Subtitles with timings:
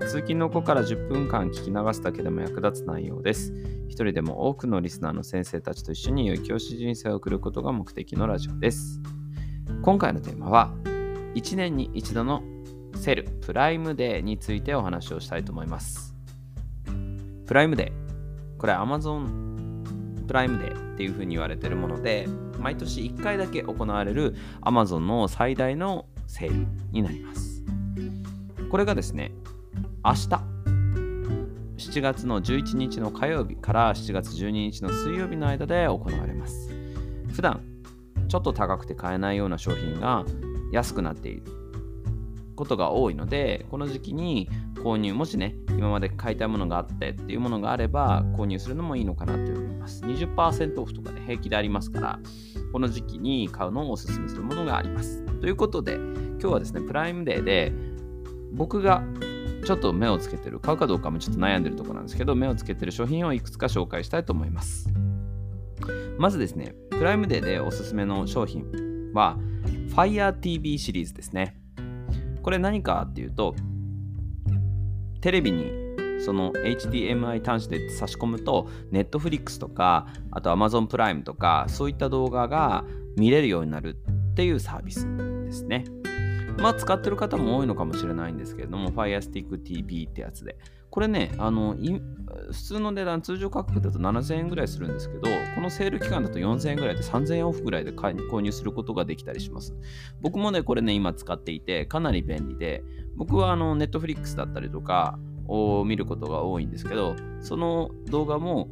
[0.00, 3.52] 通勤の子から10分間聞き流すだけでも役立つ内容です。
[3.88, 9.00] 一人でも多くのリスナーの先生たちと一緒に良い教師人生を送ることが目的のラジオです。
[9.82, 10.72] 今回のテーマは、
[11.34, 12.42] 1年に一度の
[12.94, 16.14] セール、プライムデーについてお話をしたいと思います。
[17.46, 19.46] プライムデー、これ Amazon
[20.26, 22.26] プライムデーっていうふうに言われているもので、
[22.58, 27.64] 毎年1回だけ行われる Amazon の最大のセールになります。
[28.70, 29.32] これがですね、
[30.06, 30.28] 明日。
[31.78, 36.70] 7月の11日の火曜日から7月12日の水曜日の間で行われます。
[37.32, 37.60] 普段
[38.28, 40.24] ちょっと高くて買えないような商品が
[40.70, 41.42] 安くなっている
[42.54, 50.04] ことが多いのでこの時期に購入もしね今まで買いたいものがあってっていうものがあれば購入するのもいいのかなと思います。
[50.04, 52.20] 20%オフとかね平気でありますから
[52.72, 55.24] この時期に買うのをおすすめするものがあります。
[55.40, 57.72] ということで今日はですねプライムデーで
[58.52, 59.02] 僕が
[59.66, 64.88] ちょっと目をつけてる、買うかどうかもちょっと悩んでるとこなんですけど、目をつけてる商品をいくつか紹介したいと思います。
[66.18, 68.64] まずですね、プライムデーでおすすめの商品
[69.12, 69.36] は、
[69.88, 71.60] Fire TV シリーズですね。
[72.42, 73.56] これ何かっていうと、
[75.20, 75.72] テレビに
[76.20, 82.84] その HDMI 端子で差し込むと、Netflix とか、あと Amazon プライムとか、そういった動画が
[83.16, 83.96] 見れるようになる
[84.30, 85.08] っていうサービス
[85.44, 85.84] ですね。
[86.58, 90.56] まあ使ってる方も多いのかもしれないんですけれども、Firestick TV ってやつで。
[90.90, 95.22] これね、あの普通の値段、通常価格だと7000円ぐらいするんですけど、
[95.54, 99.76] このセール期間だと4000円ぐらいで3000円オフぐらいで買い購入することができたりします。
[100.22, 102.82] 僕もね、これね、今使っていて、かなり便利で、
[103.16, 108.68] 僕はあの Netflix だったりとかを見ることが多いんですけど、その動画も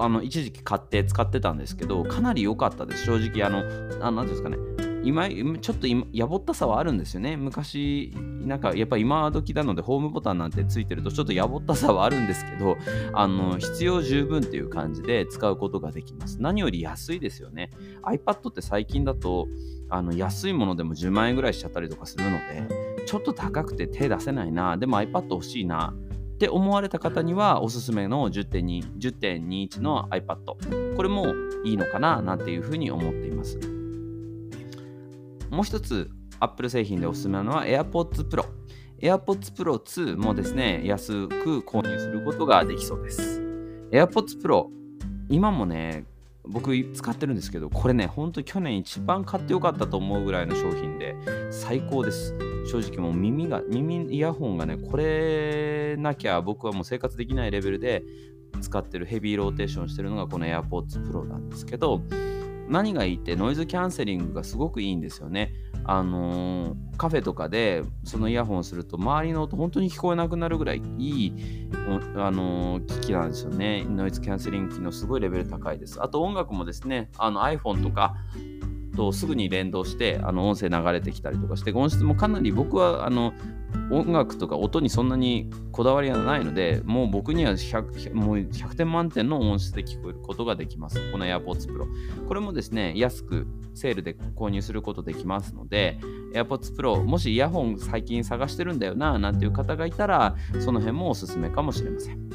[0.00, 3.44] あの一時期買って使ってたんですけど、かなり良かったです、正直。
[3.44, 3.62] あの、
[4.04, 4.58] あなんですかね、
[5.04, 7.36] 今、ちょっと今やぼったさはあるんですよね。
[7.36, 8.12] 昔、
[8.44, 12.76] なんかやっぱ今時なので、ホームボタンなんてついてると、ちょっとやぼったさはあるんですけど、
[13.12, 16.40] あの必要十分っていう感じで使うことができます。
[16.40, 17.70] 何より安いですよね。
[18.02, 19.48] iPad って最近だと、
[19.88, 22.68] あの安いものでも10万円ぐらいしちゃったりとかするので、
[23.06, 25.94] ちょっと高くて手出せないな、でも iPad 欲しいな。
[26.42, 31.32] って思われた方にはおすすめの10.2 10.21の iPad これも
[31.64, 33.60] いいのかななんていうふうに思っています。
[35.48, 38.44] もう一つ Apple 製品でおすすめなのは AirPods Pro
[39.00, 43.40] AirPods Pro 2もですね安く購入することができそうです。
[43.92, 44.66] AirPods Pro
[45.28, 46.06] 今もね
[46.44, 51.14] 僕使ってるんですけどこれねほんと去年一番買ってよかったと思うぐらいの商品で
[51.50, 52.36] 最高です。
[52.70, 58.04] 正直もう耳が耳イヤホンがねこれなきゃ僕はもう生活できないレベルで
[58.60, 62.02] 使ってるヘビーローテーションしてるのがこの AirPods Pro なんですけど
[62.72, 65.52] 何がいいってノイズキャンセリングがすごくいいんですよね
[65.84, 71.68] あのー、カフェとかでそのイヤホンすると周りの音本当に聞こえなくなるぐらいいい、
[72.16, 73.84] あのー、機器なんですよね。
[73.84, 76.00] ノイズキャンセリング機能すごいレベル高いです。
[76.00, 78.14] あと音楽もですね、あの iPhone とか
[78.96, 83.32] とすぐに連動してあの音声流れてきたりとかして音質もかなり僕はあの
[83.90, 90.98] 音楽とか音にそんなにこだわりがないのでもう僕には 100, もう100点満点の音質で聞こえることができます。
[91.12, 91.86] この AirPods Pro
[92.26, 95.98] これもですね安くセールで購入することできますので
[96.34, 102.30] AirPods Pro もしイヤホン最近探してるんだよななんていう方がいたらその辺もおすすめかもしれません。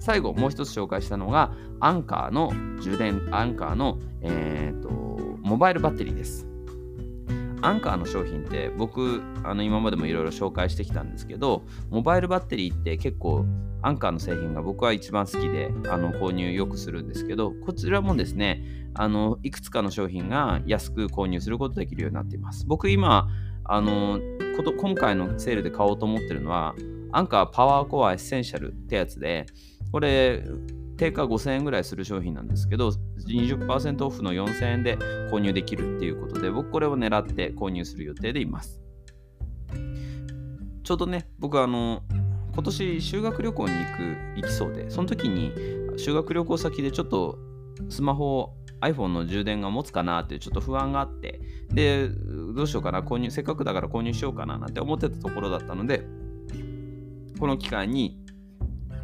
[0.00, 2.50] 最後もう一つ紹介したのがアンカーの
[2.80, 4.88] 充電アンカーの、えーと、
[5.42, 6.47] モバイルバッテリーです。
[7.60, 13.44] アンカーの商品って僕あの今までもいろいろ紹介してきたんですけどモバイルバッテリーって結構
[13.82, 18.62] アンカーの製品が僕は一番好きであの購入よくするんですけどこちらもですね
[18.94, 22.66] あのいくつかの商品が安く購入することができるようになっています。
[22.66, 23.28] 僕今
[23.64, 24.18] あの
[24.56, 26.74] こと今回のセールで買おうと思ってるのは
[27.12, 29.46] Anker PowerCore Essential ってやつで
[29.92, 30.42] これ
[30.98, 32.90] 定価5000円ぐらいする商品なんですけど
[33.26, 34.96] 20%オフの4000円で
[35.30, 38.82] 購入できるっていうことで僕これを狙って購入する予定でいます。
[40.82, 42.02] ちょうどね僕あの
[42.52, 45.52] 今年修学旅行に行く行きそうでその時に
[45.98, 47.38] 修学旅行先でちょっと
[47.88, 51.40] スマホ iPhone の充電が持つかなっていうちょっと不安があって
[51.70, 56.04] でどうしようかな購入せっかくだから購入しようかななんて思ってたところだったので
[57.38, 58.18] この機会に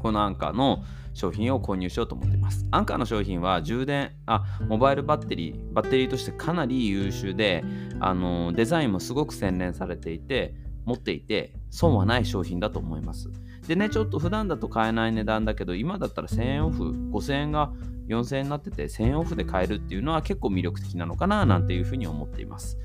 [0.00, 2.66] このアンカーの商品を購入しようと思っています。
[2.70, 7.64] アンカーの商品は充電、あ、モバイルバッテリー、バッテリーとしてかなり優秀で、
[8.00, 10.54] あのデザインもすごく洗練されていて、
[10.84, 13.30] 持っていて、損はない商品だと思います。
[13.66, 17.72] でね、ちょっと普段だと買えない値段だけど、今だったら1000円オフ、5000円が
[18.08, 22.78] 4000円になってて、1000円オフで買えるっていうのは結構魅力的なのかななんていうふうに思っています。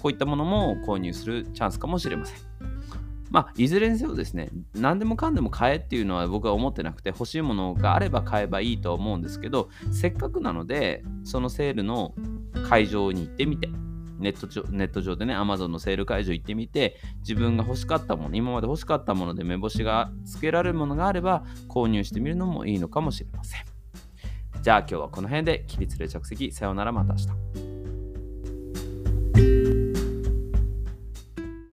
[0.00, 2.36] こういったものも購入するチャンスかもしれません。
[3.34, 12.14] まあ、いずれにせよですね、何でもかんでも買えっていうのは僕は思ってなくて、欲しいものがあれば買えばいいと思うんですけど、せっかくなので、そのセールの
[12.68, 13.68] 会場に行ってみて、
[14.20, 23.64] ネット上ネット上でね、Amazon のセール会場行ってみて、自分が欲しかったもの、今まで欲しかったもので目星がつけられるものがあれば、購入してみるのもいいのかもしれません。
[24.62, 27.63] じゃあ今日はこの辺で、起立で着席、さようならまた明日。